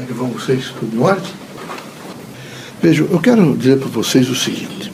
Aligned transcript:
Como 0.00 0.04
é 0.04 0.06
que 0.06 0.18
vão 0.18 0.28
vocês? 0.30 0.72
Tudo 0.78 0.96
em 0.96 1.00
ordem? 1.00 1.30
Vejam, 2.80 3.06
eu 3.10 3.20
quero 3.20 3.54
dizer 3.54 3.78
para 3.78 3.88
vocês 3.88 4.30
o 4.30 4.34
seguinte. 4.34 4.90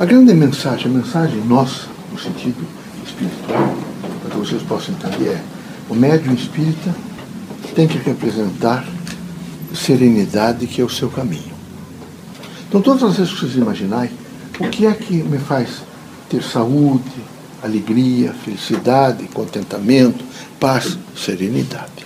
A 0.00 0.06
grande 0.06 0.32
mensagem, 0.32 0.86
a 0.86 0.94
mensagem 0.94 1.44
nossa, 1.44 1.86
no 2.10 2.18
sentido 2.18 2.66
espiritual, 3.04 3.76
para 4.22 4.30
que 4.30 4.36
vocês 4.38 4.62
possam 4.62 4.94
entender, 4.94 5.32
é 5.32 5.42
o 5.90 5.94
médium 5.94 6.32
espírita 6.32 6.94
tem 7.74 7.86
que 7.86 7.98
representar 7.98 8.86
serenidade, 9.74 10.66
que 10.66 10.80
é 10.80 10.84
o 10.84 10.88
seu 10.88 11.10
caminho. 11.10 11.54
Então, 12.66 12.80
todas 12.80 13.02
as 13.02 13.16
vezes 13.18 13.34
que 13.34 13.40
vocês 13.40 13.56
imaginarem, 13.56 14.12
o 14.58 14.68
que 14.70 14.86
é 14.86 14.94
que 14.94 15.12
me 15.12 15.38
faz 15.38 15.82
ter 16.30 16.42
saúde, 16.42 17.04
alegria, 17.62 18.32
felicidade, 18.32 19.28
contentamento, 19.28 20.24
paz, 20.58 20.96
serenidade? 21.14 22.05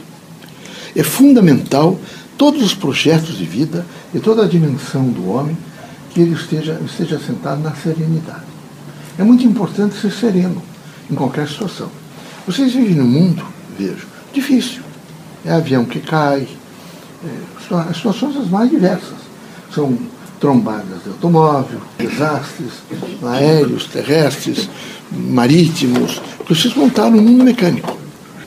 É 0.94 1.02
fundamental 1.02 1.98
todos 2.36 2.62
os 2.62 2.74
projetos 2.74 3.36
de 3.36 3.44
vida 3.44 3.84
e 4.14 4.18
toda 4.18 4.44
a 4.44 4.48
dimensão 4.48 5.08
do 5.08 5.28
homem 5.30 5.56
que 6.10 6.20
ele 6.20 6.34
esteja, 6.34 6.80
esteja 6.84 7.18
sentado 7.18 7.62
na 7.62 7.74
serenidade. 7.74 8.44
É 9.18 9.22
muito 9.22 9.44
importante 9.44 9.94
ser 10.00 10.10
sereno 10.10 10.62
em 11.10 11.14
qualquer 11.14 11.48
situação. 11.48 11.90
Vocês 12.46 12.72
vivem 12.72 12.94
num 12.94 13.06
mundo, 13.06 13.44
vejo, 13.78 14.06
difícil. 14.32 14.82
É 15.44 15.52
avião 15.52 15.84
que 15.84 16.00
cai, 16.00 16.48
é, 17.24 17.92
situações 17.92 18.36
as 18.36 18.48
mais 18.48 18.70
diversas. 18.70 19.18
São 19.74 19.96
trombadas 20.40 21.02
de 21.04 21.10
automóvel, 21.10 21.80
desastres 21.98 22.72
aéreos, 23.22 23.84
terrestres, 23.86 24.68
marítimos, 25.12 26.20
vocês 26.48 26.74
montaram 26.74 27.18
um 27.18 27.22
mundo 27.22 27.44
mecânico. 27.44 27.96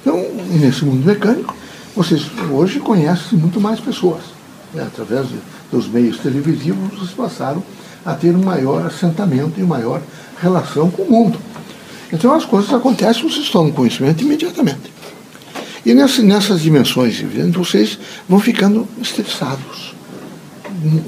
Então, 0.02 0.20
nesse 0.50 0.84
mundo 0.84 1.06
mecânico, 1.06 1.56
vocês 1.96 2.26
hoje 2.52 2.80
conhecem 2.80 3.38
muito 3.38 3.62
mais 3.62 3.80
pessoas. 3.80 4.24
Né? 4.74 4.84
Através 4.84 5.28
dos 5.72 5.88
meios 5.88 6.18
televisivos, 6.18 6.98
vocês 6.98 7.12
passaram 7.12 7.64
a 8.06 8.14
ter 8.14 8.36
um 8.36 8.44
maior 8.44 8.86
assentamento 8.86 9.60
e 9.60 9.64
maior 9.64 10.02
relação 10.42 10.90
com 10.90 11.04
o 11.04 11.12
mundo. 11.12 11.40
Então 12.12 12.34
as 12.34 12.46
coisas 12.46 12.72
acontecem, 12.74 13.28
vocês 13.28 13.50
tomam 13.50 13.72
conhecimento 13.72 14.24
imediatamente. 14.24 14.92
E 15.86 15.94
nessas, 15.94 16.24
nessas 16.24 16.62
dimensões, 16.62 17.22
vocês 17.56 18.00
vão 18.28 18.40
ficando 18.40 18.88
estressados, 19.02 19.94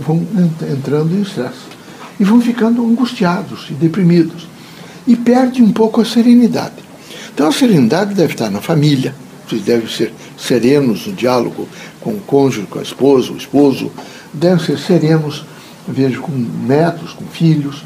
vão 0.06 0.26
entrando 0.72 1.16
em 1.16 1.22
estresse, 1.22 1.76
e 2.20 2.24
vão 2.24 2.42
ficando 2.42 2.86
angustiados 2.86 3.68
e 3.70 3.74
deprimidos, 3.74 4.48
e 5.08 5.16
perde 5.16 5.62
um 5.62 5.72
pouco 5.72 6.02
a 6.02 6.06
serenidade. 6.06 6.84
Então 7.34 7.48
a 7.48 7.52
serenidade 7.52 8.14
deve 8.14 8.34
estar 8.34 8.50
na 8.50 8.62
família, 8.62 9.14
devem 9.54 9.88
ser 9.88 10.14
serenos 10.38 11.06
no 11.08 11.14
diálogo 11.14 11.68
com 12.02 12.12
o 12.12 12.20
cônjuge, 12.20 12.68
com 12.68 12.80
a 12.80 12.84
esposa, 12.84 13.32
o 13.32 13.38
esposo, 13.38 13.92
devem 14.34 14.64
ser 14.64 14.78
serenos, 14.78 15.46
vejo, 15.88 16.22
com 16.22 16.32
netos, 16.32 17.14
com 17.14 17.26
filhos, 17.26 17.84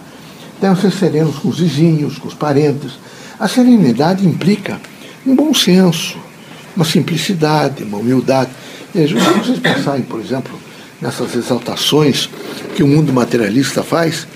devem 0.62 0.80
ser 0.80 0.92
serenos 0.92 1.38
com 1.38 1.50
os 1.50 1.60
vizinhos, 1.60 2.18
com 2.18 2.28
os 2.28 2.34
parentes. 2.34 2.94
A 3.40 3.48
serenidade 3.48 4.26
implica 4.26 4.80
um 5.26 5.36
bom 5.36 5.54
senso, 5.54 6.18
uma 6.76 6.86
simplicidade, 6.86 7.84
uma 7.84 7.98
humildade. 7.98 8.52
Veja, 8.94 9.20
se 9.20 9.40
vocês 9.40 9.60
pensarem, 9.60 10.04
por 10.04 10.20
exemplo, 10.20 10.58
nessas 11.02 11.36
exaltações 11.36 12.30
que 12.76 12.84
o 12.84 12.88
mundo 12.88 13.14
materialista 13.14 13.84
faz, 13.84 14.28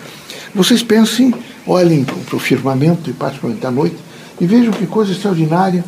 vocês 0.53 0.83
pensem, 0.83 1.33
olhem 1.65 2.03
para 2.03 2.35
o 2.35 2.39
firmamento, 2.39 3.09
e 3.09 3.13
particularmente 3.13 3.65
à 3.65 3.71
noite, 3.71 3.97
e 4.39 4.45
vejam 4.45 4.71
que 4.71 4.85
coisa 4.85 5.11
extraordinária 5.11 5.83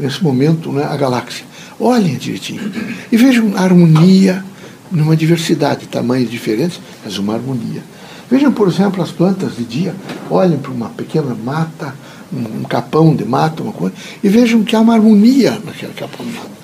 nesse 0.00 0.22
momento, 0.22 0.70
né, 0.72 0.84
a 0.84 0.96
galáxia. 0.96 1.44
Olhem 1.80 2.16
direitinho 2.16 2.72
e 3.10 3.16
vejam 3.16 3.56
harmonia 3.56 4.44
numa 4.90 5.16
diversidade, 5.16 5.86
tamanhos 5.86 6.30
diferentes, 6.30 6.80
mas 7.04 7.18
uma 7.18 7.34
harmonia. 7.34 7.82
Vejam, 8.30 8.52
por 8.52 8.68
exemplo, 8.68 9.02
as 9.02 9.10
plantas 9.10 9.56
de 9.56 9.64
dia, 9.64 9.94
olhem 10.30 10.58
para 10.58 10.70
uma 10.70 10.88
pequena 10.90 11.34
mata, 11.34 11.94
um 12.32 12.64
capão 12.64 13.14
de 13.16 13.24
mata, 13.24 13.62
uma 13.62 13.72
coisa, 13.72 13.94
e 14.22 14.28
vejam 14.28 14.62
que 14.62 14.76
há 14.76 14.80
uma 14.80 14.94
harmonia 14.94 15.58
naquele 15.64 15.94
capão 15.94 16.26
de 16.26 16.32
mata. 16.32 16.58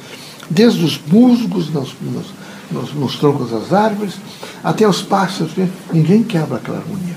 Desde 0.51 0.85
os 0.85 1.01
musgos, 1.07 1.71
nos, 1.71 1.95
nos, 2.03 2.27
nos, 2.71 2.95
nos 2.95 3.17
troncos 3.17 3.51
das 3.51 3.73
árvores, 3.73 4.15
até 4.63 4.87
os 4.87 5.01
pássaros, 5.01 5.53
ninguém 5.93 6.23
quebra 6.23 6.57
aquela 6.57 6.79
harmonia. 6.79 7.15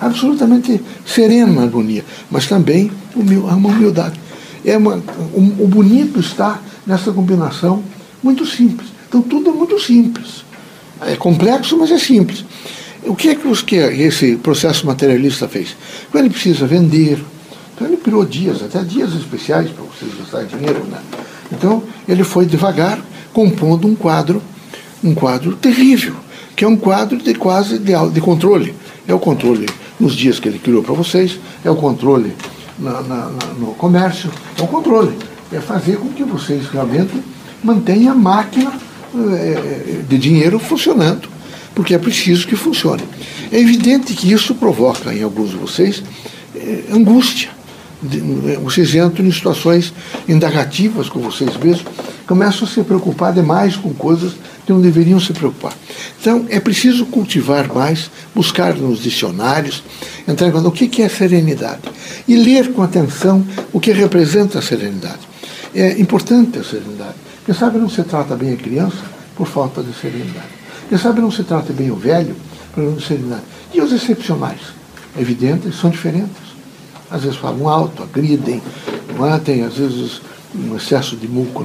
Absolutamente 0.00 0.80
serena 1.04 1.60
a 1.60 1.64
harmonia, 1.64 2.04
mas 2.30 2.46
também 2.46 2.90
há 3.14 3.54
uma 3.54 3.68
humildade. 3.68 4.18
É 4.64 4.76
uma, 4.76 4.96
um, 5.34 5.56
o 5.58 5.68
bonito 5.68 6.20
está 6.20 6.60
nessa 6.86 7.12
combinação 7.12 7.82
muito 8.22 8.44
simples. 8.46 8.88
Então 9.08 9.22
tudo 9.22 9.50
é 9.50 9.52
muito 9.52 9.78
simples. 9.78 10.44
É 11.00 11.16
complexo, 11.16 11.76
mas 11.78 11.90
é 11.90 11.98
simples. 11.98 12.44
O 13.04 13.16
que 13.16 13.30
é 13.30 13.34
que, 13.34 13.48
os, 13.48 13.62
que 13.62 13.76
esse 13.76 14.36
processo 14.36 14.86
materialista 14.86 15.48
fez? 15.48 15.74
Quando 16.10 16.24
ele 16.24 16.34
precisa 16.34 16.66
vender, 16.66 17.18
então 17.74 17.86
ele 17.86 17.96
criou 17.96 18.26
dias, 18.26 18.62
até 18.62 18.82
dias 18.82 19.14
especiais 19.14 19.70
para 19.70 19.84
vocês 19.84 20.12
gastarem 20.18 20.48
dinheiro. 20.48 20.84
Né? 20.84 20.98
Então 21.50 21.82
ele 22.06 22.22
foi 22.22 22.44
devagar 22.44 23.02
compondo 23.32 23.88
um 23.88 23.94
quadro, 23.94 24.42
um 25.02 25.14
quadro 25.14 25.56
terrível, 25.56 26.14
que 26.54 26.64
é 26.64 26.68
um 26.68 26.76
quadro 26.76 27.16
de 27.16 27.34
quase 27.34 27.78
de, 27.78 27.92
de 28.12 28.20
controle. 28.20 28.74
É 29.08 29.14
o 29.14 29.18
controle 29.18 29.66
nos 29.98 30.14
dias 30.14 30.38
que 30.38 30.48
ele 30.48 30.58
criou 30.58 30.82
para 30.82 30.94
vocês, 30.94 31.40
é 31.64 31.70
o 31.70 31.76
controle 31.76 32.34
na, 32.80 33.02
na, 33.02 33.30
no 33.58 33.74
comércio, 33.74 34.30
é 34.58 34.62
o 34.62 34.66
controle. 34.66 35.16
É 35.52 35.60
fazer 35.60 35.96
com 35.96 36.08
que 36.08 36.24
vocês 36.24 36.68
realmente 36.68 37.12
mantenham 37.62 38.12
a 38.12 38.14
máquina 38.14 38.72
é, 39.34 40.02
de 40.08 40.18
dinheiro 40.18 40.58
funcionando, 40.58 41.28
porque 41.74 41.94
é 41.94 41.98
preciso 41.98 42.46
que 42.46 42.56
funcione. 42.56 43.02
É 43.52 43.58
evidente 43.58 44.14
que 44.14 44.32
isso 44.32 44.54
provoca 44.54 45.12
em 45.12 45.22
alguns 45.22 45.50
de 45.50 45.56
vocês 45.56 46.02
é, 46.54 46.84
angústia. 46.92 47.50
Vocês 48.62 48.94
entram 48.94 49.26
em 49.26 49.32
situações 49.32 49.92
indagativas 50.26 51.10
com 51.10 51.20
vocês 51.20 51.54
mesmos, 51.58 51.84
começam 52.26 52.66
a 52.66 52.70
se 52.70 52.82
preocupar 52.82 53.32
demais 53.32 53.76
com 53.76 53.92
coisas 53.92 54.32
não 54.70 54.80
deveriam 54.80 55.20
se 55.20 55.32
preocupar. 55.32 55.74
Então, 56.20 56.46
é 56.48 56.60
preciso 56.60 57.06
cultivar 57.06 57.72
mais, 57.72 58.10
buscar 58.34 58.74
nos 58.74 59.00
dicionários, 59.00 59.82
entrar 60.26 60.54
o 60.54 60.72
que 60.72 61.02
é 61.02 61.08
serenidade 61.08 61.82
e 62.26 62.36
ler 62.36 62.72
com 62.72 62.82
atenção 62.82 63.44
o 63.72 63.80
que 63.80 63.92
representa 63.92 64.58
a 64.58 64.62
serenidade. 64.62 65.20
É 65.74 66.00
importante 66.00 66.58
a 66.58 66.64
serenidade. 66.64 67.14
Quem 67.44 67.54
sabe 67.54 67.78
não 67.78 67.88
se 67.88 68.02
trata 68.02 68.34
bem 68.36 68.52
a 68.52 68.56
criança 68.56 68.98
por 69.36 69.46
falta 69.46 69.82
de 69.82 69.92
serenidade. 69.94 70.48
Quem 70.88 70.98
sabe 70.98 71.20
não 71.20 71.30
se 71.30 71.44
trata 71.44 71.72
bem 71.72 71.90
o 71.90 71.96
velho 71.96 72.36
por 72.74 72.84
falta 72.84 73.00
de 73.00 73.06
serenidade. 73.06 73.42
E 73.72 73.80
os 73.80 73.92
excepcionais? 73.92 74.60
É 75.16 75.20
evidente, 75.20 75.66
eles 75.66 75.78
são 75.78 75.90
diferentes. 75.90 76.50
Às 77.10 77.22
vezes 77.22 77.38
falam 77.38 77.68
alto, 77.68 78.02
agridem, 78.02 78.62
não 79.16 79.26
é? 79.26 79.38
tem 79.38 79.62
às 79.62 79.74
vezes 79.74 80.20
um 80.54 80.76
excesso 80.76 81.16
de 81.16 81.28
muco, 81.28 81.64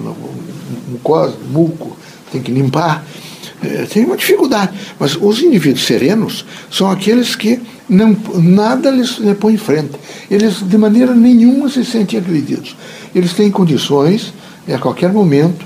mucosa, 0.87 1.35
muco, 1.51 1.97
tem 2.31 2.41
que 2.41 2.51
limpar. 2.51 3.03
É, 3.63 3.85
tem 3.85 4.05
uma 4.05 4.17
dificuldade. 4.17 4.71
Mas 4.99 5.15
os 5.15 5.41
indivíduos 5.41 5.85
serenos 5.85 6.45
são 6.69 6.89
aqueles 6.89 7.35
que 7.35 7.59
não, 7.87 8.17
nada 8.35 8.89
lhes, 8.89 9.19
põe 9.39 9.53
em 9.53 9.57
frente. 9.57 9.91
Eles, 10.29 10.61
de 10.61 10.77
maneira 10.77 11.13
nenhuma, 11.13 11.69
se 11.69 11.85
sentem 11.85 12.19
agredidos. 12.19 12.75
Eles 13.13 13.33
têm 13.33 13.49
condições, 13.49 14.33
e 14.67 14.73
a 14.73 14.79
qualquer 14.79 15.11
momento, 15.11 15.65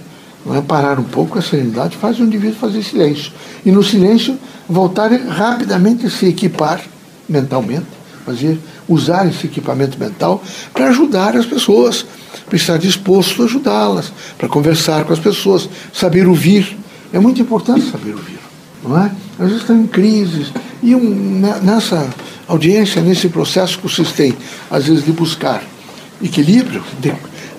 é, 0.51 0.61
parar 0.61 0.99
um 0.99 1.03
pouco, 1.03 1.39
a 1.39 1.41
serenidade 1.41 1.97
faz 1.97 2.19
o 2.19 2.23
indivíduo 2.23 2.55
fazer 2.55 2.83
silêncio. 2.83 3.31
E 3.65 3.71
no 3.71 3.83
silêncio, 3.83 4.37
voltar 4.67 5.11
rapidamente 5.11 6.05
a 6.05 6.09
se 6.09 6.27
equipar 6.27 6.81
mentalmente, 7.27 7.87
fazer, 8.25 8.59
usar 8.89 9.27
esse 9.27 9.45
equipamento 9.45 9.97
mental 9.97 10.43
para 10.73 10.89
ajudar 10.89 11.37
as 11.37 11.45
pessoas, 11.45 12.05
para 12.45 12.57
estar 12.57 12.77
disposto 12.77 13.41
a 13.41 13.45
ajudá-las, 13.45 14.11
para 14.37 14.49
conversar 14.49 15.05
com 15.05 15.13
as 15.13 15.19
pessoas, 15.19 15.69
saber 15.93 16.27
ouvir 16.27 16.77
é 17.11 17.19
muito 17.19 17.41
importante 17.41 17.89
saber 17.89 18.11
ouvir, 18.11 18.39
não 18.83 18.97
é? 18.97 19.11
Às 19.39 19.47
vezes 19.47 19.61
estão 19.61 19.79
em 19.79 19.87
crises 19.87 20.51
e 20.81 20.93
um, 20.93 21.41
nessa 21.63 22.07
audiência, 22.47 23.01
nesse 23.01 23.29
processo 23.29 23.77
que 23.79 23.89
vocês 23.89 24.11
têm, 24.11 24.35
às 24.69 24.85
vezes 24.85 25.05
de 25.05 25.11
buscar 25.11 25.63
equilíbrio, 26.21 26.83
de 26.99 27.11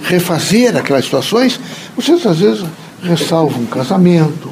refazer 0.02 0.76
aquelas 0.76 1.04
situações, 1.04 1.58
vocês 1.96 2.24
às 2.26 2.38
vezes 2.38 2.64
ressalvam 3.02 3.62
um 3.62 3.66
casamento, 3.66 4.50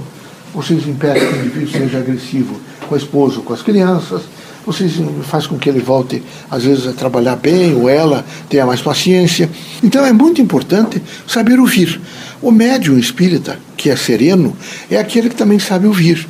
vocês 0.52 0.86
impedem 0.88 1.28
que 1.28 1.34
o 1.34 1.40
indivíduo 1.40 1.70
seja 1.70 1.98
agressivo 1.98 2.60
com 2.88 2.94
a 2.94 2.98
esposa 2.98 3.36
ou 3.36 3.42
com 3.42 3.52
as 3.52 3.62
crianças, 3.62 4.22
vocês 4.64 4.92
faz 5.24 5.46
com 5.46 5.58
que 5.58 5.68
ele 5.68 5.80
volte, 5.80 6.22
às 6.50 6.64
vezes, 6.64 6.86
a 6.86 6.92
trabalhar 6.92 7.36
bem, 7.36 7.74
ou 7.74 7.88
ela 7.88 8.24
tenha 8.48 8.66
mais 8.66 8.82
paciência. 8.82 9.48
Então 9.82 10.04
é 10.04 10.12
muito 10.12 10.40
importante 10.40 11.02
saber 11.26 11.58
ouvir. 11.58 12.00
O 12.42 12.50
médium 12.50 12.98
espírita, 12.98 13.58
que 13.76 13.90
é 13.90 13.96
sereno, 13.96 14.56
é 14.90 14.98
aquele 14.98 15.28
que 15.28 15.36
também 15.36 15.58
sabe 15.58 15.86
ouvir. 15.86 16.26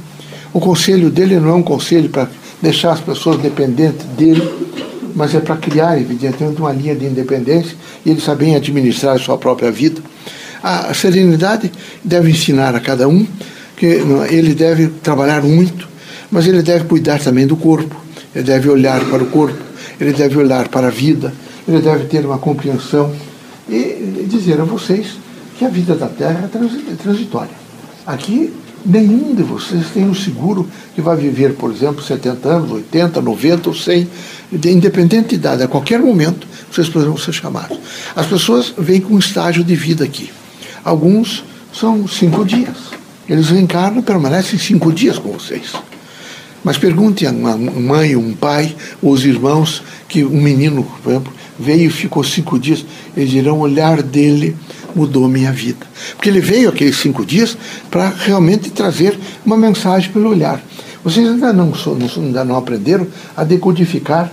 O 0.52 0.60
conselho 0.60 1.10
dele 1.10 1.38
não 1.38 1.50
é 1.50 1.54
um 1.54 1.62
conselho 1.62 2.08
para 2.08 2.28
deixar 2.62 2.92
as 2.92 3.00
pessoas 3.00 3.38
dependentes 3.38 4.06
dele, 4.16 4.48
mas 5.14 5.34
é 5.34 5.40
para 5.40 5.56
criar, 5.56 6.00
evidentemente, 6.00 6.60
uma 6.60 6.72
linha 6.72 6.94
de 6.94 7.04
independência 7.04 7.76
e 8.04 8.10
ele 8.10 8.20
saber 8.20 8.54
administrar 8.54 9.16
a 9.16 9.18
sua 9.18 9.36
própria 9.36 9.70
vida. 9.70 10.00
A 10.62 10.92
serenidade 10.94 11.70
deve 12.02 12.30
ensinar 12.30 12.74
a 12.74 12.80
cada 12.80 13.08
um 13.08 13.26
que 13.76 13.86
ele 14.30 14.54
deve 14.54 14.88
trabalhar 14.88 15.42
muito, 15.42 15.88
mas 16.30 16.46
ele 16.46 16.62
deve 16.62 16.84
cuidar 16.84 17.20
também 17.20 17.46
do 17.46 17.56
corpo, 17.56 17.94
ele 18.34 18.44
deve 18.44 18.68
olhar 18.68 19.04
para 19.06 19.22
o 19.22 19.26
corpo, 19.26 19.58
ele 20.00 20.12
deve 20.12 20.38
olhar 20.38 20.68
para 20.68 20.88
a 20.88 20.90
vida, 20.90 21.32
ele 21.66 21.80
deve 21.80 22.04
ter 22.04 22.24
uma 22.24 22.38
compreensão 22.38 23.12
e 23.68 24.26
dizer 24.28 24.60
a 24.60 24.64
vocês 24.64 25.18
que 25.58 25.64
a 25.64 25.68
vida 25.68 25.94
da 25.94 26.06
Terra 26.08 26.48
é 26.52 26.94
transitória. 26.94 27.50
Aqui, 28.06 28.52
nenhum 28.86 29.34
de 29.34 29.42
vocês 29.42 29.86
tem 29.92 30.08
o 30.08 30.14
seguro 30.14 30.68
que 30.94 31.00
vai 31.00 31.16
viver, 31.16 31.54
por 31.54 31.70
exemplo, 31.70 32.02
70 32.02 32.48
anos, 32.48 32.70
80, 32.70 33.20
90 33.20 33.68
ou 33.68 33.74
100, 33.74 34.08
de 34.52 34.70
independente 34.70 35.30
de 35.30 35.34
idade, 35.34 35.62
a 35.62 35.68
qualquer 35.68 35.98
momento 35.98 36.46
vocês 36.70 36.88
poderão 36.88 37.16
ser 37.16 37.32
chamados. 37.32 37.78
As 38.14 38.26
pessoas 38.26 38.72
vêm 38.78 39.00
com 39.00 39.14
um 39.14 39.18
estágio 39.18 39.64
de 39.64 39.74
vida 39.74 40.04
aqui. 40.04 40.30
Alguns 40.84 41.44
são 41.72 42.06
cinco 42.08 42.44
dias. 42.44 42.76
Eles 43.28 43.50
reencarnam 43.50 44.00
e 44.00 44.02
permanecem 44.02 44.58
cinco 44.58 44.90
dias 44.92 45.18
com 45.18 45.32
vocês. 45.32 45.72
Mas 46.68 46.76
pergunte 46.76 47.26
a 47.26 47.30
uma 47.30 47.56
mãe, 47.56 48.14
um 48.14 48.34
pai, 48.34 48.76
ou 49.00 49.12
os 49.12 49.24
irmãos, 49.24 49.82
que 50.06 50.22
um 50.22 50.38
menino, 50.38 50.86
por 51.02 51.08
exemplo, 51.08 51.32
veio 51.58 51.86
e 51.86 51.90
ficou 51.90 52.22
cinco 52.22 52.58
dias, 52.58 52.84
eles 53.16 53.30
dirão: 53.30 53.56
o 53.56 53.60
olhar 53.60 54.02
dele 54.02 54.54
mudou 54.94 55.26
minha 55.28 55.50
vida. 55.50 55.86
Porque 56.14 56.28
ele 56.28 56.42
veio 56.42 56.68
aqueles 56.68 56.96
cinco 56.98 57.24
dias 57.24 57.56
para 57.90 58.10
realmente 58.10 58.68
trazer 58.68 59.18
uma 59.46 59.56
mensagem 59.56 60.12
pelo 60.12 60.28
olhar. 60.28 60.62
Vocês 61.02 61.26
ainda 61.26 61.54
não, 61.54 61.72
ainda 62.18 62.44
não 62.44 62.56
aprenderam 62.58 63.06
a 63.34 63.44
decodificar 63.44 64.30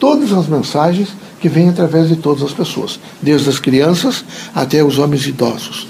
todas 0.00 0.32
as 0.32 0.48
mensagens 0.48 1.10
que 1.40 1.48
vêm 1.48 1.68
através 1.68 2.08
de 2.08 2.16
todas 2.16 2.42
as 2.42 2.52
pessoas, 2.52 2.98
desde 3.22 3.48
as 3.48 3.60
crianças 3.60 4.24
até 4.52 4.82
os 4.82 4.98
homens 4.98 5.24
idosos. 5.24 5.86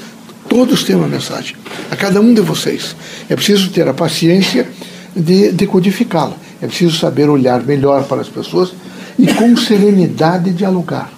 Todos 0.46 0.84
têm 0.84 0.94
uma 0.94 1.08
mensagem. 1.08 1.56
A 1.90 1.96
cada 1.96 2.20
um 2.20 2.34
de 2.34 2.42
vocês. 2.42 2.94
É 3.30 3.34
preciso 3.34 3.70
ter 3.70 3.88
a 3.88 3.94
paciência 3.94 4.68
de 5.16 5.52
decodificá-la. 5.52 6.36
É 6.60 6.66
preciso 6.66 6.98
saber 6.98 7.28
olhar 7.28 7.62
melhor 7.62 8.04
para 8.04 8.20
as 8.20 8.28
pessoas 8.28 8.72
e 9.18 9.26
com 9.32 9.56
serenidade 9.56 10.52
dialogar. 10.52 11.10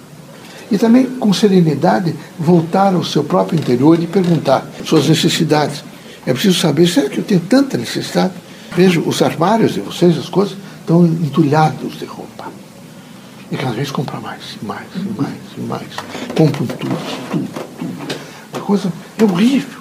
E 0.71 0.77
também 0.77 1.05
com 1.05 1.33
serenidade 1.33 2.13
voltar 2.37 2.93
ao 2.93 3.03
seu 3.03 3.23
próprio 3.23 3.59
interior 3.59 4.01
e 4.01 4.07
perguntar 4.07 4.65
suas 4.85 5.07
necessidades. 5.07 5.83
É 6.25 6.31
preciso 6.31 6.59
saber, 6.59 6.87
será 6.87 7.09
que 7.09 7.17
eu 7.17 7.23
tenho 7.23 7.41
tanta 7.41 7.77
necessidade? 7.77 8.33
Vejo 8.75 9.01
os 9.01 9.21
armários 9.21 9.73
de 9.73 9.81
vocês, 9.81 10.17
as 10.17 10.29
coisas, 10.29 10.55
estão 10.79 11.05
entulhados 11.05 11.97
de 11.97 12.05
roupa. 12.05 12.45
E 13.51 13.57
cada 13.57 13.71
vez 13.71 13.89
compra 13.89 14.19
mais, 14.19 14.57
mais, 14.61 14.87
mais, 15.17 15.67
mais. 15.67 15.87
Compram 16.37 16.67
tudo, 16.67 16.97
tudo, 17.31 17.47
tudo. 17.81 18.19
A 18.53 18.59
coisa 18.59 18.93
é 19.17 19.23
horrível. 19.23 19.79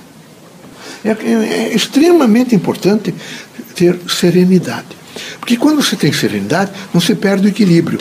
É, 1.05 1.11
é, 1.11 1.69
é 1.71 1.75
extremamente 1.75 2.55
importante 2.55 3.15
ter 3.79 3.97
serenidade. 4.09 4.87
Porque 5.39 5.57
quando 5.57 5.81
você 5.81 5.95
tem 5.95 6.13
serenidade, 6.13 6.73
não 6.93 7.01
se 7.01 7.15
perde 7.15 7.47
o 7.47 7.49
equilíbrio. 7.49 8.01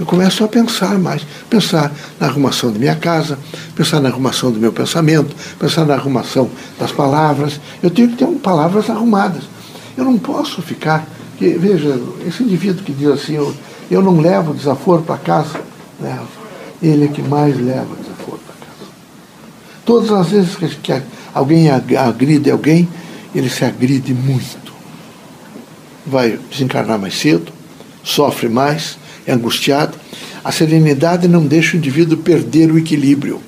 Eu 0.00 0.04
começo 0.04 0.42
a 0.42 0.48
pensar 0.48 0.98
mais. 0.98 1.22
Pensar 1.48 1.92
na 2.18 2.26
arrumação 2.26 2.72
da 2.72 2.78
minha 2.78 2.96
casa, 2.96 3.38
pensar 3.76 4.00
na 4.00 4.08
arrumação 4.08 4.50
do 4.50 4.58
meu 4.58 4.72
pensamento, 4.72 5.34
pensar 5.60 5.84
na 5.84 5.94
arrumação 5.94 6.50
das 6.78 6.90
palavras. 6.90 7.60
Eu 7.82 7.90
tenho 7.90 8.08
que 8.08 8.16
ter 8.16 8.26
palavras 8.38 8.90
arrumadas. 8.90 9.44
Eu 9.96 10.04
não 10.04 10.18
posso 10.18 10.60
ficar. 10.60 11.06
Que, 11.38 11.50
veja, 11.50 12.00
esse 12.26 12.42
indivíduo 12.42 12.82
que 12.82 12.92
diz 12.92 13.08
assim, 13.08 13.34
eu, 13.34 13.54
eu 13.90 14.02
não 14.02 14.20
levo 14.20 14.52
desaforo 14.52 15.02
para 15.02 15.18
casa, 15.18 15.60
leva. 16.00 16.26
Ele 16.82 17.04
é 17.04 17.08
que 17.08 17.22
mais 17.22 17.56
leva 17.56 17.94
desaforo 18.00 18.40
para 18.44 18.66
casa. 18.66 18.90
Todas 19.84 20.10
as 20.10 20.28
vezes 20.28 20.56
que 20.82 21.00
alguém 21.32 21.70
agride 21.70 22.50
alguém, 22.50 22.88
ele 23.34 23.48
se 23.48 23.64
agride 23.64 24.12
muito. 24.12 24.61
Vai 26.06 26.38
desencarnar 26.50 26.98
mais 26.98 27.18
cedo, 27.18 27.52
sofre 28.02 28.48
mais, 28.48 28.98
é 29.26 29.32
angustiado. 29.32 29.96
A 30.44 30.50
serenidade 30.50 31.28
não 31.28 31.46
deixa 31.46 31.74
o 31.74 31.78
indivíduo 31.78 32.18
perder 32.18 32.70
o 32.70 32.78
equilíbrio. 32.78 33.40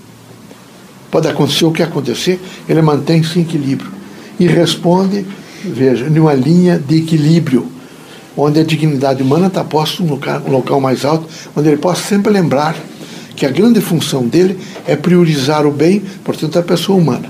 Pode 1.10 1.28
acontecer 1.28 1.64
o 1.64 1.72
que 1.72 1.82
acontecer, 1.82 2.40
ele 2.68 2.82
mantém-se 2.82 3.38
em 3.38 3.42
equilíbrio 3.42 3.90
e 4.38 4.46
responde, 4.46 5.24
veja, 5.64 6.08
numa 6.08 6.34
linha 6.34 6.78
de 6.78 6.98
equilíbrio, 6.98 7.68
onde 8.36 8.58
a 8.58 8.64
dignidade 8.64 9.22
humana 9.22 9.46
está 9.46 9.62
posta 9.62 10.02
num 10.02 10.10
local, 10.10 10.42
um 10.46 10.50
local 10.50 10.80
mais 10.80 11.04
alto, 11.04 11.28
onde 11.54 11.68
ele 11.68 11.76
possa 11.76 12.02
sempre 12.02 12.32
lembrar 12.32 12.76
que 13.36 13.46
a 13.46 13.50
grande 13.50 13.80
função 13.80 14.26
dele 14.26 14.58
é 14.86 14.96
priorizar 14.96 15.66
o 15.66 15.70
bem, 15.70 16.02
portanto, 16.24 16.58
a 16.58 16.62
pessoa 16.62 16.98
humana. 16.98 17.28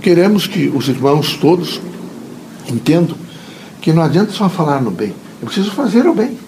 Queremos 0.00 0.46
que 0.46 0.68
os 0.68 0.88
irmãos 0.88 1.34
todos 1.34 1.80
entendam 2.68 3.16
que 3.84 3.92
não 3.92 4.02
adianta 4.02 4.32
só 4.32 4.48
falar 4.48 4.80
no 4.80 4.90
bem, 4.90 5.14
é 5.42 5.44
preciso 5.44 5.70
fazer 5.72 6.06
o 6.06 6.14
bem. 6.14 6.38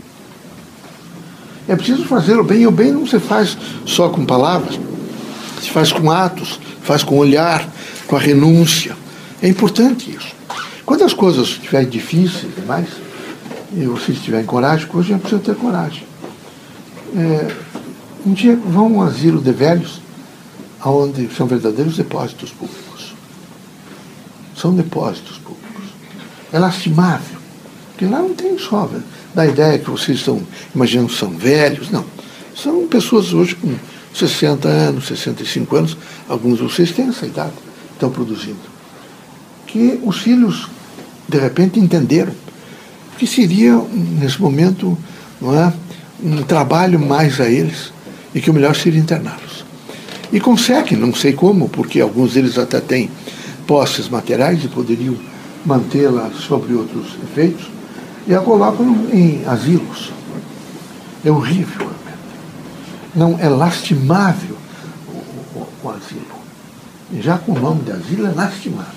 É 1.69 1.77
preciso 1.77 2.07
fazer 2.07 2.39
o 2.39 2.43
bem, 2.43 2.63
e 2.63 2.67
o 2.67 2.71
bem 2.71 2.91
não 2.91 3.07
se 3.07 3.21
faz 3.21 3.59
só 3.85 4.09
com 4.09 4.25
palavras, 4.25 4.81
se 5.61 5.69
faz 5.69 5.93
com 5.93 6.11
atos, 6.11 6.59
faz 6.81 7.05
com 7.05 7.19
olhar, 7.19 7.69
com 8.07 8.17
a 8.17 8.19
renúncia. 8.19 8.97
É 9.43 9.49
importante 9.49 10.11
isso. 10.11 10.35
Quando 10.87 11.05
as 11.05 11.13
coisas 11.13 11.49
estiverem 11.49 11.91
difíceis 11.91 12.55
demais, 12.55 12.89
e 13.75 13.85
vocês 13.85 14.19
tiverem 14.19 14.47
coragem, 14.47 14.89
hoje 14.95 15.13
é 15.13 15.19
preciso 15.19 15.43
ter 15.43 15.57
coragem. 15.57 16.05
É, 17.15 17.55
um 18.25 18.33
dia 18.33 18.57
vão 18.57 18.87
a 18.87 18.89
um 18.89 19.03
asilo 19.03 19.43
de 19.43 19.53
velhos, 19.53 20.01
onde 20.83 21.29
são 21.37 21.47
verdadeiros 21.47 21.99
depósitos 21.99 22.51
públicos. 22.51 23.15
São 24.57 24.75
depósitos. 24.75 25.37
É 26.57 26.59
lastimável, 26.59 27.37
porque 27.91 28.07
lá 28.07 28.19
não 28.19 28.33
tem 28.33 28.59
só 28.59 28.89
da 29.35 29.47
ideia 29.47 29.79
que 29.79 29.91
vocês 29.91 30.17
estão 30.17 30.41
imaginando 30.75 31.13
são 31.13 31.29
velhos. 31.29 31.91
Não. 31.91 32.03
São 32.55 32.87
pessoas 32.87 33.35
hoje 33.35 33.55
com 33.57 33.75
60 34.15 34.67
anos, 34.67 35.07
65 35.07 35.77
anos, 35.77 35.99
alguns 36.27 36.57
de 36.57 36.63
vocês 36.63 36.93
têm 36.93 37.09
essa 37.09 37.27
idade, 37.27 37.53
estão 37.93 38.11
produzindo. 38.11 38.57
Que 39.67 40.01
os 40.03 40.17
filhos, 40.17 40.67
de 41.29 41.39
repente, 41.39 41.79
entenderam 41.79 42.33
que 43.19 43.27
seria, 43.27 43.77
nesse 43.93 44.41
momento, 44.41 44.97
não 45.39 45.55
é, 45.55 45.71
um 46.25 46.43
trabalho 46.43 46.99
mais 46.99 47.39
a 47.39 47.51
eles 47.51 47.93
e 48.35 48.41
que 48.41 48.49
o 48.49 48.55
melhor 48.55 48.75
seria 48.75 48.99
interná-los. 48.99 49.67
E 50.33 50.41
conseguem, 50.41 50.97
não 50.97 51.15
sei 51.15 51.35
como, 51.35 51.69
porque 51.69 52.01
alguns 52.01 52.33
deles 52.33 52.57
até 52.57 52.81
têm 52.81 53.11
posses 53.67 54.09
materiais 54.09 54.65
e 54.65 54.69
poderiam 54.69 55.36
mantê-la 55.67 56.31
sobre 56.31 56.75
outros 56.75 57.15
efeitos, 57.23 57.67
e 58.27 58.35
a 58.35 58.41
colocam 58.41 59.09
em 59.13 59.45
asilos. 59.47 60.13
É 61.25 61.31
horrível. 61.31 61.91
Não, 63.15 63.39
é 63.39 63.49
lastimável 63.49 64.57
o, 65.09 65.59
o, 65.59 65.69
o 65.83 65.91
asilo. 65.91 66.37
Já 67.21 67.39
com 67.39 67.53
o 67.53 67.59
nome 67.59 67.83
de 67.83 67.93
asilo 67.93 68.27
é 68.27 68.31
lastimável. 68.31 68.93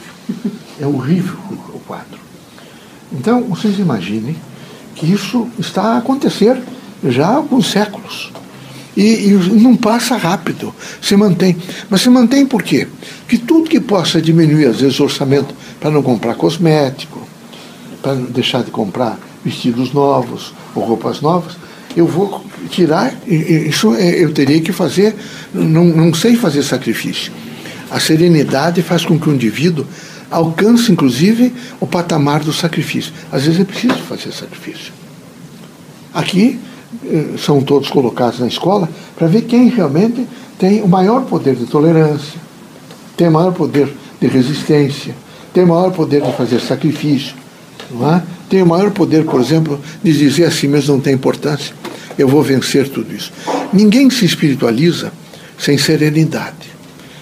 É 0.80 0.88
horrível 0.88 1.38
o, 1.74 1.80
quadro. 1.80 2.20
Então, 3.12 3.44
vocês 3.44 3.80
imaginem 3.80 4.36
que 4.96 5.12
isso 5.12 5.50
está 5.58 5.94
a 5.94 5.98
acontecer 5.98 6.62
já 7.04 7.28
há 7.28 7.36
alguns 7.36 7.72
séculos. 7.72 8.32
E, 8.98 9.30
e, 9.30 9.32
não 9.32 9.76
passa 9.76 10.18
rápido, 10.18 10.74
se 11.02 11.16
mantém. 11.16 11.56
Mas 11.90 12.02
se 12.02 12.10
mantém 12.10 12.46
por 12.46 12.64
quê? 12.64 12.88
Que 13.28 13.38
tudo 13.38 13.70
que 13.70 13.80
possa 13.80 14.22
diminuir, 14.22 14.66
às 14.66 14.82
vezes, 14.82 15.00
o 15.00 15.04
orçamento 15.04 15.54
para 15.80 15.92
não 15.92 16.02
comprar 16.02 16.36
cosmético, 16.36 17.28
para 18.02 18.16
deixar 18.16 18.64
de 18.64 18.72
comprar 18.72 19.20
vestidos 19.44 19.94
novos 19.94 20.54
ou 20.76 20.84
roupas 20.84 21.22
novas, 21.22 21.54
eu 21.96 22.06
vou 22.06 22.44
tirar, 22.70 23.14
isso 23.28 23.96
é, 23.96 24.24
eu 24.24 24.32
teria 24.34 24.62
que 24.62 24.72
fazer, 24.72 25.16
não, 25.54 25.86
não 25.86 26.14
sei 26.14 26.36
fazer 26.36 26.64
sacrifício. 26.64 27.32
A 27.90 28.00
serenidade 28.00 28.82
faz 28.82 29.04
com 29.04 29.20
que 29.20 29.30
o 29.30 29.34
indivíduo 29.34 29.86
alcance, 30.30 30.92
inclusive, 30.92 31.54
o 31.80 31.88
patamar 31.88 32.42
do 32.42 32.54
sacrifício. 32.54 33.12
Às 33.32 33.46
vezes 33.46 33.62
é 33.62 33.64
preciso 33.64 33.98
fazer 34.04 34.32
sacrifício. 34.32 34.94
Aqui 36.14 36.60
são 37.38 37.62
todos 37.62 37.90
colocados 37.90 38.40
na 38.40 38.48
escola 38.48 38.90
para 39.16 39.28
ver 39.28 39.44
quem 39.44 39.70
realmente 39.70 40.28
tem 40.58 40.82
o 40.82 40.88
maior 40.88 41.22
poder 41.26 41.56
de 41.56 41.66
tolerância, 41.66 42.40
tem 43.16 43.28
o 43.28 43.32
maior 43.32 43.54
poder 43.54 43.90
de 44.20 44.28
resistência, 44.28 45.16
tem 45.54 45.64
o 45.64 45.68
maior 45.68 45.92
poder 45.92 46.22
de 46.22 46.32
fazer 46.34 46.60
sacrifício, 46.60 47.36
é? 48.14 48.22
tem 48.50 48.62
o 48.62 48.66
maior 48.66 48.92
poder, 48.92 49.24
por 49.26 49.40
exemplo, 49.40 49.80
de 50.04 50.12
dizer 50.12 50.46
assim 50.46 50.68
mesmo 50.68 50.96
não 50.96 51.02
tem 51.02 51.14
importância, 51.14 51.74
eu 52.18 52.28
vou 52.28 52.44
vencer 52.44 52.90
tudo 52.90 53.16
isso. 53.16 53.32
Ninguém 53.72 54.10
se 54.10 54.26
espiritualiza 54.26 55.12
sem 55.58 55.78
serenidade. 55.78 56.70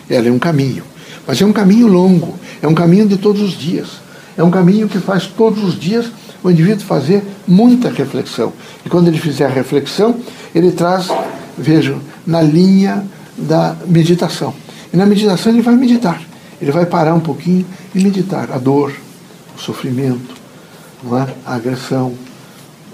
Ela 0.10 0.28
é 0.28 0.32
um 0.32 0.40
caminho, 0.40 0.84
mas 1.28 1.42
é 1.42 1.46
um 1.46 1.54
caminho 1.54 1.88
longo, 1.88 2.38
é 2.62 2.68
um 2.68 2.74
caminho 2.74 3.08
de 3.08 3.18
todos 3.18 3.42
os 3.42 3.58
dias. 3.58 4.08
É 4.38 4.44
um 4.44 4.52
caminho 4.52 4.88
que 4.88 5.00
faz 5.00 5.26
todos 5.26 5.64
os 5.64 5.80
dias 5.80 6.06
o 6.44 6.50
indivíduo 6.52 6.86
fazer 6.86 7.24
muita 7.48 7.90
reflexão. 7.90 8.54
E 8.86 8.90
quando 8.90 9.08
ele 9.08 9.18
fizer 9.18 9.46
a 9.46 9.50
reflexão, 9.50 10.18
ele 10.54 10.72
traz, 10.72 11.08
vejam, 11.58 12.00
na 12.26 12.42
linha 12.42 13.06
da 13.38 13.76
meditação. 13.86 14.54
E 14.94 14.98
na 14.98 15.06
meditação 15.06 15.52
ele 15.52 15.62
vai 15.62 15.76
meditar. 15.76 16.22
Ele 16.62 16.72
vai 16.72 16.86
parar 16.86 17.14
um 17.14 17.20
pouquinho 17.20 17.66
e 17.94 18.04
meditar 18.04 18.52
a 18.52 18.58
dor, 18.58 18.94
o 19.56 19.62
sofrimento, 19.62 20.36
é? 21.06 21.34
a 21.46 21.56
agressão, 21.56 22.14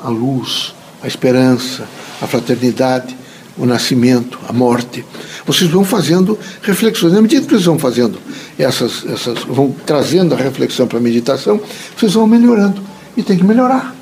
a 0.03 0.09
luz, 0.09 0.73
a 1.01 1.07
esperança, 1.07 1.87
a 2.21 2.27
fraternidade, 2.27 3.15
o 3.57 3.65
nascimento, 3.65 4.39
a 4.47 4.53
morte. 4.53 5.05
Vocês 5.45 5.69
vão 5.69 5.85
fazendo 5.85 6.37
reflexões. 6.61 7.13
Na 7.13 7.21
medida 7.21 7.45
que 7.45 7.51
vocês 7.51 7.65
vão 7.65 7.77
fazendo 7.79 8.19
essas, 8.57 9.05
essas 9.05 9.43
vão 9.43 9.73
trazendo 9.85 10.33
a 10.33 10.37
reflexão 10.37 10.87
para 10.87 10.97
a 10.97 11.01
meditação, 11.01 11.61
vocês 11.95 12.13
vão 12.13 12.27
melhorando. 12.27 12.81
E 13.15 13.23
tem 13.23 13.37
que 13.37 13.43
melhorar. 13.43 13.93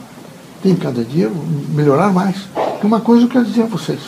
Tem 0.64 0.76
cada 0.76 1.04
dia 1.04 1.32
melhorar 1.70 2.12
mais. 2.12 2.36
E 2.82 2.86
uma 2.86 3.02
coisa 3.02 3.26
eu 3.26 3.30
quero 3.30 3.46
dizer 3.46 3.64
a 3.64 3.68
vocês. 3.68 4.00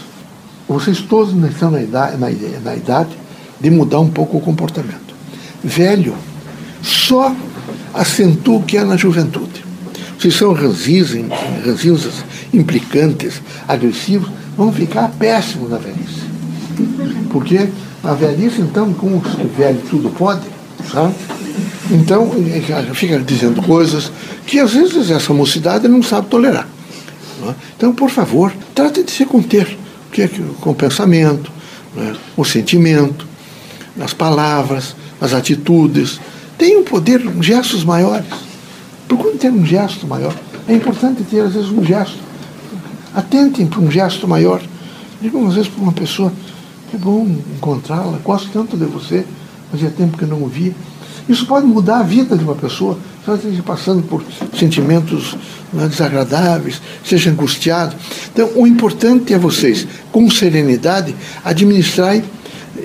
Vocês 0.68 1.02
todos 1.02 1.34
estão 1.52 1.72
na 1.72 1.82
idade, 1.82 2.18
na, 2.18 2.30
na 2.64 2.76
idade 2.76 3.18
de 3.60 3.70
mudar 3.70 4.00
um 4.00 4.10
pouco 4.10 4.38
o 4.38 4.42
comportamento. 4.42 5.14
Velho 5.64 6.16
só 6.82 7.34
acentua 7.94 8.58
o 8.58 8.64
que 8.64 8.78
é 8.78 8.84
na 8.84 8.98
juventude. 8.98 9.64
Vocês 10.18 10.36
são 10.36 10.54
ranzinhos, 10.54 11.14
implicantes, 12.54 13.42
agressivos, 13.68 14.30
vão 14.56 14.72
ficar 14.72 15.10
péssimos 15.10 15.70
na 15.70 15.78
velhice. 15.78 16.24
Porque 17.30 17.70
na 18.04 18.14
velhice, 18.14 18.62
então, 18.62 18.94
como 18.94 19.18
o 19.18 19.48
velho 19.58 19.82
tudo 19.90 20.10
pode, 20.10 20.48
sabe? 20.92 21.14
Então, 21.92 22.32
fica 22.94 23.20
dizendo 23.20 23.62
coisas 23.62 24.12
que 24.48 24.60
às 24.60 24.74
vezes 24.74 25.10
essa 25.10 25.34
mocidade 25.34 25.88
não 25.88 26.02
sabe 26.02 26.28
tolerar. 26.28 26.68
Não 27.42 27.52
é? 27.52 27.56
Então, 27.76 27.94
por 27.94 28.10
favor, 28.10 28.54
trate 28.74 29.04
de 29.04 29.12
se 29.12 29.26
conter 29.26 29.78
que 30.14 30.22
é 30.22 30.30
com 30.62 30.70
o 30.70 30.76
pensamento, 30.76 31.52
né? 31.96 32.16
o 32.38 32.46
sentimento, 32.46 33.26
as 34.00 34.14
palavras, 34.14 34.96
as 35.20 35.34
atitudes. 35.34 36.20
Tem 36.58 36.78
um 36.78 36.84
poder, 36.84 37.20
gestos 37.42 37.84
maiores. 37.84 38.28
Procure 39.08 39.38
ter 39.38 39.52
um 39.52 39.66
gesto 39.66 40.08
maior. 40.08 40.34
É 40.68 40.74
importante 40.74 41.24
ter, 41.24 41.42
às 41.42 41.54
vezes, 41.54 41.70
um 41.70 41.84
gesto. 41.84 42.20
Atentem 43.14 43.66
para 43.66 43.80
um 43.80 43.92
gesto 43.92 44.28
maior. 44.28 44.62
Digam, 45.20 45.48
às 45.48 45.56
vezes, 45.56 45.70
para 45.70 45.82
uma 45.82 45.92
pessoa: 45.92 46.32
que 46.90 46.98
bom 46.98 47.28
encontrá-la, 47.56 48.20
gosto 48.24 48.50
tanto 48.54 48.78
de 48.78 48.86
você, 48.86 49.26
fazia 49.72 49.90
tempo 49.90 50.18
que 50.18 50.26
não 50.26 50.44
o 50.44 50.48
via. 50.48 50.74
Isso 51.28 51.46
pode 51.46 51.66
mudar 51.66 52.00
a 52.00 52.04
vida 52.04 52.38
de 52.38 52.44
uma 52.44 52.56
pessoa, 52.56 52.98
se 53.24 53.30
ela 53.30 53.38
esteja 53.38 53.64
passando 53.64 54.04
por 54.04 54.24
sentimentos 54.58 55.38
né, 55.72 55.88
desagradáveis, 55.88 56.82
seja 57.04 57.30
angustiado. 57.30 57.96
Então, 58.32 58.50
o 58.56 58.68
importante 58.68 59.34
é 59.34 59.38
vocês, 59.38 59.88
com 60.12 60.30
serenidade, 60.30 61.16
administrarem 61.44 62.24